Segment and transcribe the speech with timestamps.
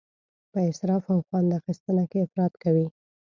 [0.51, 2.87] په اسراف او خوند اخیستنه کې افراط کوي.